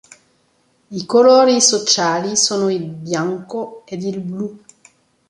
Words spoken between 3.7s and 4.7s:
ed il blu.